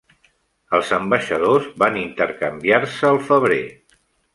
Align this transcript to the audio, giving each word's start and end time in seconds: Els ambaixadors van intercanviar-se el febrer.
Els 0.77 0.93
ambaixadors 0.97 1.69
van 1.85 2.01
intercanviar-se 2.07 3.13
el 3.15 3.25
febrer. 3.33 3.65